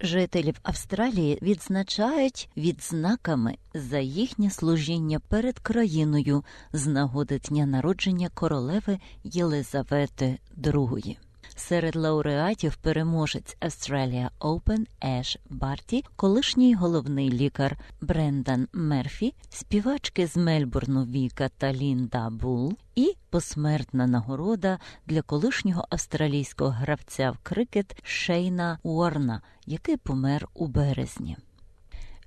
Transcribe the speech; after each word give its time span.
Жителів 0.00 0.60
Австралії 0.62 1.38
відзначають 1.42 2.48
відзнаками 2.56 3.56
за 3.74 3.98
їхнє 3.98 4.50
служіння 4.50 5.20
перед 5.28 5.58
країною 5.58 6.44
з 6.72 6.86
нагоди 6.86 7.38
дня 7.38 7.66
народження 7.66 8.28
королеви 8.34 8.98
Єлизавети 9.24 10.38
II. 10.58 11.16
Серед 11.58 11.96
лауреатів 11.96 12.76
переможець 12.76 13.56
Australia 13.60 14.28
Open 14.40 14.86
Еш 15.04 15.38
Барті, 15.50 16.04
колишній 16.16 16.74
головний 16.74 17.30
лікар 17.30 17.78
Брендан 18.00 18.68
Мерфі, 18.72 19.34
співачки 19.48 20.26
з 20.26 20.36
Мельбурну 20.36 21.04
Віка 21.04 21.50
та 21.58 21.72
Лінда 21.72 22.30
Бул 22.30 22.74
і 22.94 23.14
посмертна 23.30 24.06
нагорода 24.06 24.78
для 25.06 25.22
колишнього 25.22 25.86
австралійського 25.90 26.70
гравця 26.70 27.30
в 27.30 27.38
крикет 27.38 27.96
Шейна 28.02 28.78
Уорна, 28.82 29.42
який 29.66 29.96
помер 29.96 30.48
у 30.54 30.66
березні. 30.66 31.36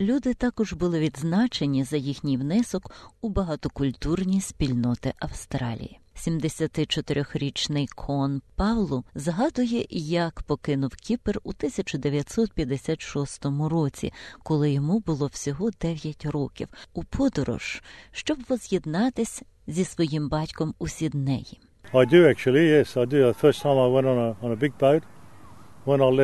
Люди 0.00 0.34
також 0.34 0.72
були 0.72 1.00
відзначені 1.00 1.84
за 1.84 1.96
їхній 1.96 2.36
внесок 2.36 2.90
у 3.20 3.28
багатокультурні 3.28 4.40
спільноти 4.40 5.14
Австралії. 5.18 6.00
74-річний 6.16 7.86
Кон 7.94 8.42
Павлу 8.56 9.04
згадує, 9.14 9.86
як 9.90 10.42
покинув 10.42 10.94
Кіпр 10.94 11.40
у 11.44 11.48
1956 11.48 13.44
році, 13.44 14.12
коли 14.42 14.70
йому 14.70 15.00
було 15.00 15.26
всього 15.26 15.70
9 15.80 16.26
років, 16.26 16.68
у 16.94 17.04
подорож, 17.04 17.82
щоб 18.12 18.38
воз'єднатись 18.48 19.42
зі 19.66 19.84
своїм 19.84 20.28
батьком 20.28 20.74
у 20.78 20.88
Сіднеї. 20.88 21.60
I 21.92 22.06
do 22.12 22.26
actually, 22.26 22.64
yes, 22.74 22.96
I 22.96 23.06
do. 23.06 23.18
The 23.30 23.34
first 23.42 23.62
time 23.62 23.78
I 23.78 23.88
went 23.94 24.06
on 24.06 24.18
a 24.18 24.34
on 24.42 24.50
a 24.52 24.56
big 24.56 24.72
boat. 24.78 25.02
When 25.02 25.04
I 25.04 25.04
left, 25.04 25.04
uh, 25.04 25.75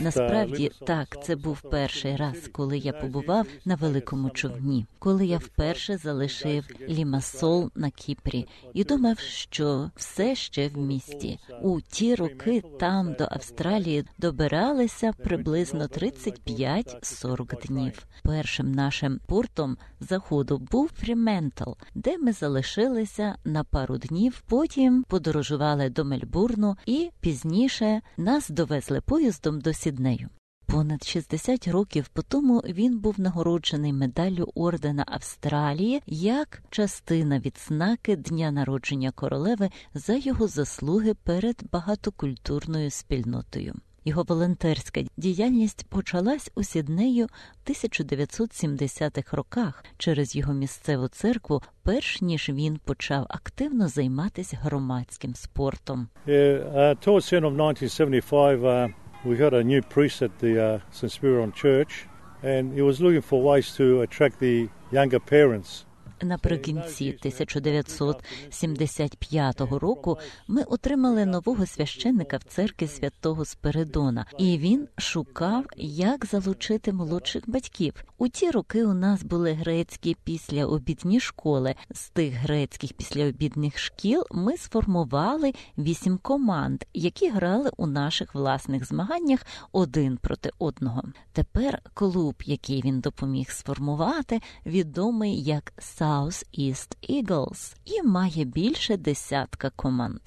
Насправді 0.00 0.70
так, 0.86 1.24
це 1.24 1.36
був 1.36 1.60
перший 1.60 2.16
раз, 2.16 2.48
коли 2.52 2.78
я 2.78 2.92
побував 2.92 3.46
на 3.64 3.74
великому 3.74 4.30
човні, 4.30 4.86
коли 4.98 5.26
я 5.26 5.38
вперше 5.38 5.96
залишив 5.96 6.64
Лімасол 6.88 7.70
на 7.74 7.90
Кіпрі 7.90 8.46
і 8.74 8.84
думав, 8.84 9.18
що 9.18 9.90
все 9.96 10.34
ще 10.34 10.68
в 10.68 10.76
місті. 10.78 11.38
У 11.62 11.80
ті 11.80 12.14
роки 12.14 12.62
там 12.80 13.14
до 13.18 13.24
Австралії 13.30 14.04
добиралися 14.18 15.12
приблизно 15.12 15.84
35-40 15.84 17.66
днів. 17.66 18.06
Першим 18.22 18.72
нашим 18.72 19.20
портом 19.26 19.76
заходу 20.00 20.58
був 20.58 20.90
Фріментл, 21.00 21.70
де 21.94 22.18
ми 22.18 22.32
залишилися 22.32 23.34
на 23.44 23.64
пару 23.64 23.98
днів. 23.98 24.42
Потім 24.46 25.04
подорожували 25.08 25.90
до 25.90 26.04
Мельбурну, 26.04 26.76
і 26.86 27.10
пізніше 27.20 28.00
нас 28.16 28.48
довезли 28.48 29.00
поїздом 29.00 29.45
до 29.52 29.72
Сіднею. 29.72 30.28
Понад 30.66 31.04
60 31.04 31.68
років 31.68 32.08
по 32.08 32.22
тому 32.22 32.58
він 32.58 32.98
був 32.98 33.20
нагороджений 33.20 33.92
медаллю 33.92 34.48
ордена 34.54 35.04
Австралії 35.06 36.02
як 36.06 36.62
частина 36.70 37.38
відзнаки 37.38 38.16
дня 38.16 38.50
народження 38.50 39.10
королеви 39.10 39.70
за 39.94 40.14
його 40.14 40.46
заслуги 40.46 41.14
перед 41.14 41.62
багатокультурною 41.72 42.90
спільнотою. 42.90 43.74
Його 44.04 44.22
волонтерська 44.22 45.00
діяльність 45.16 45.86
почалась 45.88 46.50
у 46.54 46.62
Сіднею 46.62 47.26
в 47.66 47.70
1970-х 47.70 49.36
роках 49.36 49.84
через 49.98 50.36
його 50.36 50.52
місцеву 50.52 51.08
церкву, 51.08 51.62
перш 51.82 52.22
ніж 52.22 52.48
він 52.48 52.78
почав 52.84 53.26
активно 53.28 53.88
займатися 53.88 54.58
громадським 54.62 55.34
спортом. 55.34 56.08
Uh, 56.26 57.06
towards 57.06 57.32
the 57.32 57.40
end 57.40 57.44
of 57.44 57.54
1975, 57.54 58.60
uh, 58.60 58.92
we 59.24 59.36
got 59.36 59.54
a 59.54 59.64
new 59.64 59.82
priest 59.82 60.22
at 60.22 60.38
the 60.38 60.62
uh, 60.62 60.78
St. 60.90 61.12
Spiridon 61.12 61.54
Church, 61.54 62.06
and 62.42 62.72
he 62.72 62.82
was 62.82 63.00
looking 63.00 63.22
for 63.22 63.42
ways 63.42 63.74
to 63.76 64.02
attract 64.02 64.40
the 64.40 64.68
younger 64.92 65.18
parents. 65.18 65.84
Наприкінці 66.22 67.08
1975 67.08 69.60
року 69.60 70.18
ми 70.48 70.62
отримали 70.62 71.26
нового 71.26 71.66
священника 71.66 72.36
в 72.36 72.42
церкві 72.42 72.88
святого 72.88 73.44
Спиридона, 73.44 74.26
і 74.38 74.58
він 74.58 74.88
шукав, 74.98 75.64
як 75.76 76.26
залучити 76.26 76.92
молодших 76.92 77.50
батьків. 77.50 78.04
У 78.18 78.28
ті 78.28 78.50
роки 78.50 78.84
у 78.84 78.94
нас 78.94 79.22
були 79.22 79.52
грецькі 79.52 80.16
післяобідні 80.24 81.20
школи. 81.20 81.74
З 81.90 82.08
тих 82.08 82.34
грецьких 82.34 82.92
післяобідних 82.92 83.78
шкіл 83.78 84.24
ми 84.30 84.56
сформували 84.56 85.52
вісім 85.78 86.18
команд, 86.22 86.84
які 86.94 87.30
грали 87.30 87.70
у 87.76 87.86
наших 87.86 88.34
власних 88.34 88.86
змаганнях 88.86 89.46
один 89.72 90.16
проти 90.16 90.50
одного. 90.58 91.02
Тепер 91.32 91.82
клуб, 91.94 92.34
який 92.44 92.82
він 92.82 93.00
допоміг 93.00 93.50
сформувати, 93.50 94.40
відомий 94.66 95.42
як 95.42 95.72
South 95.78 96.05
East 96.06 96.96
Eagles 97.10 97.76
і 97.84 98.02
має 98.02 98.44
більше 98.44 98.96
десятка 98.96 99.70
команд. 99.70 100.20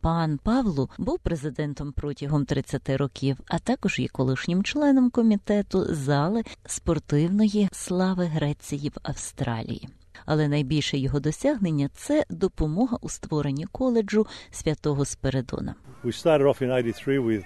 Пан 0.00 0.38
Павлу 0.38 0.90
був 0.98 1.18
президентом 1.18 1.92
протягом 1.92 2.44
30 2.44 2.90
років, 2.90 3.36
а 3.48 3.58
також 3.58 3.98
є 3.98 4.08
колишнім 4.08 4.64
членом 4.64 5.10
комітету 5.10 5.94
зали 5.94 6.42
спортивної 6.66 7.68
слави 7.72 8.24
Греції 8.24 8.88
в 8.88 8.98
Австралії. 9.02 9.88
Але 10.26 10.48
найбільше 10.48 10.98
його 10.98 11.20
досягнення 11.20 11.90
це 11.94 12.24
допомога 12.30 12.98
у 13.00 13.08
створенні 13.08 13.66
коледжу 13.72 14.26
святого 14.50 15.04
Спиридона. 15.04 15.74
We 16.04 16.26
started 16.26 16.46
off 16.46 16.62
in 16.62 16.78
83 16.78 17.18
with 17.18 17.44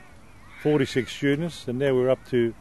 46 0.62 1.24
students, 1.24 1.68
and 1.68 1.78
now 1.78 1.94
we're 1.94 2.10
up 2.10 2.18
to 2.32 2.52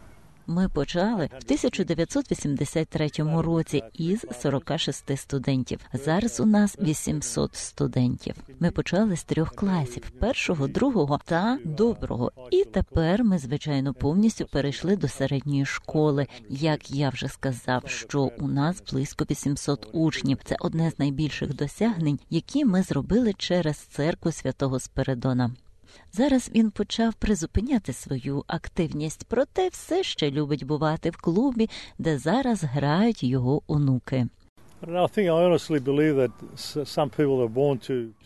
Ми 0.50 0.70
почали 0.70 1.26
в 1.26 1.44
1983 1.44 3.10
році 3.18 3.84
із 3.94 4.26
46 4.42 5.18
студентів. 5.18 5.80
Зараз 5.94 6.40
у 6.40 6.46
нас 6.46 6.78
800 6.80 7.56
студентів. 7.56 8.36
Ми 8.60 8.72
почали 8.72 9.16
з 9.16 9.24
трьох 9.24 9.56
класів: 9.56 10.10
першого, 10.10 10.68
другого 10.68 11.20
та 11.26 11.60
доброго. 11.66 12.32
І 12.52 12.64
тепер 12.64 13.24
ми, 13.24 13.38
звичайно, 13.38 13.94
повністю 13.94 14.46
перейшли 14.46 14.96
до 14.96 15.08
середньої 15.08 15.66
школи. 15.66 16.28
Як 16.50 16.92
я 16.92 17.10
вже 17.10 17.28
сказав, 17.28 17.84
що 17.86 18.32
у 18.40 18.48
нас 18.48 18.84
близько 18.92 19.26
800 19.32 19.90
учнів. 19.94 20.38
Це 20.44 20.56
одне 20.60 20.92
з 20.92 21.00
найбільших 21.00 21.56
досягнень, 21.56 22.20
які 22.30 22.66
ми 22.66 22.84
зробили 22.84 23.34
через 23.38 23.78
церкву 23.78 24.32
святого 24.32 24.80
Спиридона. 24.80 25.52
Зараз 26.12 26.52
він 26.56 26.72
почав 26.72 27.14
призупиняти 27.14 27.94
свою 27.94 28.44
активність, 28.48 29.26
проте 29.28 29.70
все 29.70 30.04
ще 30.04 30.32
любить 30.32 30.64
бувати 30.64 31.10
в 31.10 31.18
клубі, 31.18 31.70
де 31.98 32.18
зараз 32.18 32.64
грають 32.64 33.24
його 33.24 33.62
онуки. 33.68 34.28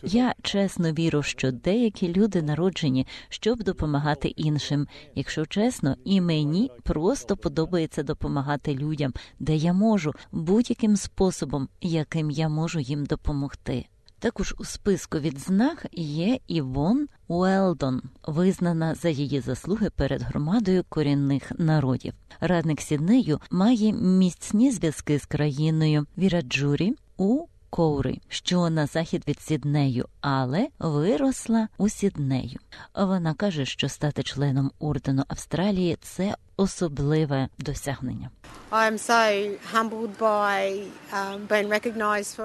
Я 0.02 0.34
чесно 0.42 0.92
вірю, 0.92 1.22
що 1.22 1.52
деякі 1.52 2.12
люди 2.12 2.42
народжені, 2.42 3.06
щоб 3.28 3.62
допомагати 3.62 4.28
іншим. 4.28 4.86
Якщо 5.14 5.46
чесно, 5.46 5.96
і 6.04 6.20
мені 6.20 6.70
просто 6.82 7.36
подобається 7.36 8.02
допомагати 8.02 8.74
людям, 8.74 9.12
де 9.38 9.56
я 9.56 9.72
можу, 9.72 10.12
будь-яким 10.32 10.96
способом, 10.96 11.68
яким 11.80 12.30
я 12.30 12.48
можу 12.48 12.80
їм 12.80 13.06
допомогти. 13.06 13.86
Також 14.24 14.54
у 14.58 14.64
списку 14.64 15.18
відзнак 15.18 15.86
є 15.92 16.38
Івон 16.46 17.08
Уелдон, 17.28 18.02
визнана 18.26 18.94
за 18.94 19.08
її 19.08 19.40
заслуги 19.40 19.90
перед 19.90 20.22
громадою 20.22 20.84
корінних 20.88 21.52
народів. 21.58 22.14
Радник 22.40 22.80
Сіднею 22.80 23.40
має 23.50 23.92
міцні 23.92 24.70
зв'язки 24.70 25.18
з 25.18 25.26
країною 25.26 26.06
Віраджурі 26.18 26.94
у 27.16 27.46
Коури, 27.70 28.18
що 28.28 28.70
на 28.70 28.86
захід 28.86 29.22
від 29.28 29.40
Сіднею, 29.40 30.08
але 30.20 30.68
виросла 30.78 31.68
у 31.78 31.88
Сіднею. 31.88 32.58
Вона 32.94 33.34
каже, 33.34 33.66
що 33.66 33.88
стати 33.88 34.22
членом 34.22 34.70
ордену 34.78 35.24
Австралії 35.28 35.98
це 36.00 36.34
особливе 36.56 37.48
досягнення. 37.58 38.30
Um, 38.70 38.98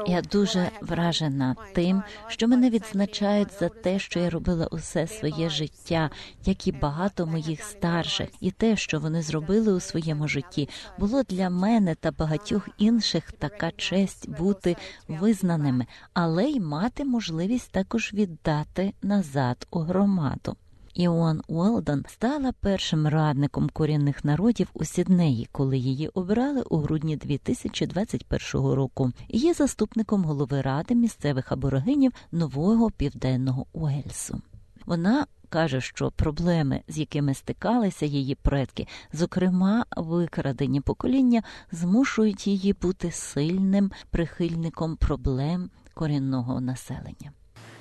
Я 0.08 0.22
дуже 0.22 0.72
вражена 0.82 1.56
тим, 1.76 2.04
що 2.28 2.48
мене 2.48 2.70
відзначають 2.70 3.60
за 3.60 3.70
те, 3.70 4.00
що 4.00 4.20
я 4.20 4.30
робила 4.30 4.68
усе 4.68 5.08
своє 5.08 5.50
життя, 5.50 6.10
як 6.46 6.68
і 6.68 6.72
багато 6.72 7.26
моїх 7.26 7.64
старших, 7.64 8.30
і 8.40 8.52
те, 8.52 8.78
що 8.78 9.00
вони 9.00 9.22
зробили 9.22 9.74
у 9.74 9.80
своєму 9.80 10.28
житті, 10.28 10.70
було 10.98 11.24
для 11.24 11.50
мене 11.50 11.96
та 11.96 12.12
багатьох 12.12 12.70
інших 12.78 13.32
така 13.32 13.72
честь 13.72 14.30
бути 14.30 14.76
визнаними, 15.08 15.86
але 16.14 16.46
й 16.46 16.60
мати 16.60 17.06
можливість 17.06 17.72
також 17.72 18.14
віддати 18.14 18.94
назад 19.02 19.68
у 19.72 19.80
громаду. 19.80 20.56
Іоан 20.94 21.42
Уелдон 21.48 22.06
стала 22.08 22.52
першим 22.52 23.08
радником 23.08 23.70
корінних 23.74 24.26
народів 24.26 24.68
у 24.74 24.86
Сіднеї, 24.86 25.48
коли 25.52 25.78
її 25.78 26.08
обрали 26.08 26.62
у 26.62 26.78
грудні 26.78 27.18
2021 27.18 28.72
року. 28.72 29.12
Є 29.30 29.54
заступником 29.54 30.24
голови 30.24 30.62
ради 30.62 30.96
місцевих 30.96 31.52
аборигенів 31.52 32.12
нового 32.32 32.92
південного 32.92 33.66
Уельсу. 33.74 34.42
Вона 34.86 35.26
каже, 35.50 35.82
що 35.82 36.12
проблеми, 36.12 36.82
з 36.88 36.98
якими 36.98 37.34
стикалися 37.34 38.06
її 38.06 38.36
предки, 38.36 38.88
зокрема 39.14 39.86
викрадення 39.98 40.82
покоління, 40.82 41.44
змушують 41.72 42.48
її 42.48 42.74
бути 42.74 43.12
сильним 43.12 43.92
прихильником 44.10 44.96
проблем 44.96 45.70
корінного 45.94 46.62
населення. 46.62 47.32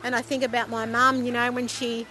And 0.04 0.14
I 0.14 0.22
think 0.22 0.42
about 0.42 0.68
my 0.70 0.86
mum, 0.86 1.14
you 1.26 1.32
know, 1.32 1.52
when 1.52 1.68
she, 1.68 2.06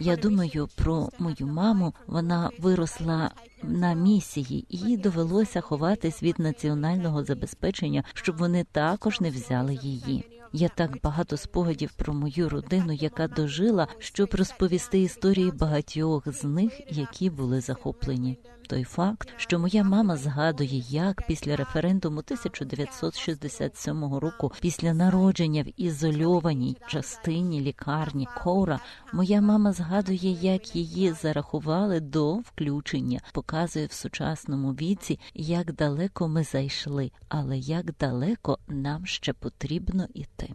Я 0.00 0.16
думаю 0.16 0.68
про 0.74 1.08
мою 1.18 1.46
маму. 1.46 1.94
Вона 2.06 2.50
виросла 2.58 3.30
на 3.62 3.94
місії, 3.94 4.66
і 4.68 4.76
їй 4.76 4.96
довелося 4.96 5.60
ховатись 5.60 6.22
від 6.22 6.38
національного 6.38 7.24
забезпечення, 7.24 8.04
щоб 8.14 8.36
вони 8.36 8.64
також 8.72 9.20
не 9.20 9.30
взяли 9.30 9.78
її. 9.82 10.24
Є 10.52 10.70
так 10.74 10.98
багато 11.02 11.36
спогадів 11.36 11.92
про 11.92 12.14
мою 12.14 12.48
родину, 12.48 12.92
яка 12.92 13.28
дожила, 13.28 13.88
щоб 13.98 14.28
розповісти 14.32 15.00
історії 15.02 15.50
багатьох 15.50 16.32
з 16.32 16.44
них, 16.44 16.80
які 16.90 17.30
були 17.30 17.60
захоплені. 17.60 18.38
Той 18.72 18.84
факт, 18.84 19.28
що 19.36 19.58
моя 19.58 19.84
мама 19.84 20.16
згадує, 20.16 20.78
як 20.88 21.26
після 21.26 21.56
референдуму 21.56 22.18
1967 22.18 24.14
року, 24.14 24.52
після 24.60 24.94
народження 24.94 25.62
в 25.62 25.66
ізольованій 25.76 26.76
частині 26.88 27.60
лікарні 27.60 28.28
Коура, 28.42 28.80
моя 29.12 29.40
мама 29.40 29.72
згадує, 29.72 30.30
як 30.30 30.76
її 30.76 31.12
зарахували 31.12 32.00
до 32.00 32.34
включення, 32.34 33.20
показує 33.32 33.86
в 33.86 33.92
сучасному 33.92 34.72
віці, 34.72 35.18
як 35.34 35.72
далеко 35.72 36.28
ми 36.28 36.44
зайшли, 36.44 37.10
але 37.28 37.58
як 37.58 37.96
далеко 37.96 38.58
нам 38.68 39.06
ще 39.06 39.32
потрібно 39.32 40.06
іти. 40.14 40.54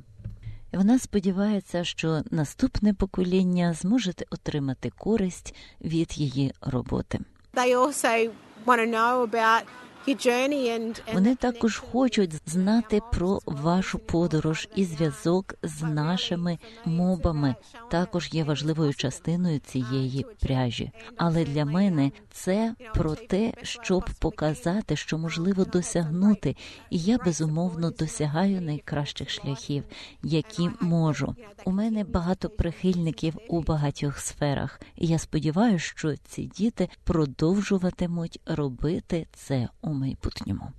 Вона 0.73 0.99
сподівається, 0.99 1.83
що 1.83 2.21
наступне 2.31 2.93
покоління 2.93 3.73
зможе 3.73 4.13
отримати 4.29 4.89
користь 4.89 5.55
від 5.81 6.19
її 6.19 6.53
роботи. 6.61 7.19
They 7.57 7.73
also 7.73 8.35
want 8.67 8.81
to 8.81 8.85
know 8.85 9.23
about 9.23 9.63
Вони 11.13 11.35
також 11.35 11.77
хочуть 11.77 12.41
знати 12.45 13.01
про 13.11 13.39
вашу 13.45 13.99
подорож 13.99 14.69
і 14.75 14.85
зв'язок 14.85 15.55
з 15.63 15.81
нашими 15.81 16.57
мобами. 16.85 17.55
Також 17.91 18.29
є 18.33 18.43
важливою 18.43 18.93
частиною 18.93 19.59
цієї 19.59 20.25
пряжі. 20.41 20.91
Але 21.17 21.45
для 21.45 21.65
мене 21.65 22.11
це 22.31 22.75
про 22.93 23.15
те, 23.15 23.53
щоб 23.61 24.09
показати, 24.19 24.95
що 24.95 25.17
можливо 25.17 25.65
досягнути, 25.65 26.55
і 26.89 26.99
я 26.99 27.17
безумовно 27.17 27.91
досягаю 27.91 28.61
найкращих 28.61 29.29
шляхів, 29.29 29.83
які 30.23 30.69
можу. 30.81 31.35
У 31.65 31.71
мене 31.71 32.03
багато 32.03 32.49
прихильників 32.49 33.33
у 33.47 33.61
багатьох 33.61 34.19
сферах, 34.19 34.81
і 34.95 35.07
я 35.07 35.19
сподіваюся, 35.19 35.85
що 35.85 36.15
ці 36.15 36.43
діти 36.43 36.89
продовжуватимуть 37.03 38.39
робити 38.45 39.27
це 39.33 39.69
у 39.81 39.93
майбутньому. 39.96 40.72